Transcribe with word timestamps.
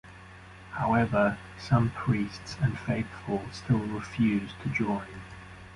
However, 0.71 1.37
some 1.59 1.91
priests 1.91 2.57
and 2.59 2.75
faithful 2.75 3.43
still 3.51 3.77
refused 3.77 4.55
to 4.63 4.69
join. 4.69 5.05